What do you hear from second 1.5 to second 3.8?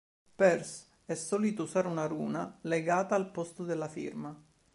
usare una runa legata al posto